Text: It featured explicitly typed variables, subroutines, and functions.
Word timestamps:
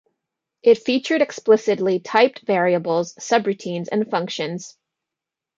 It 0.63 0.79
featured 0.83 1.21
explicitly 1.21 1.99
typed 1.99 2.39
variables, 2.47 3.13
subroutines, 3.19 3.85
and 3.91 4.09
functions. 4.09 4.75